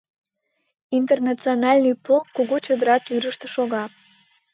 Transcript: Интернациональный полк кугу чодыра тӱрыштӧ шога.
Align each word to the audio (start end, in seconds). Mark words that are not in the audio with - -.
Интернациональный 0.99 1.95
полк 2.05 2.27
кугу 2.35 2.57
чодыра 2.65 2.95
тӱрыштӧ 3.05 3.47
шога. 3.55 3.83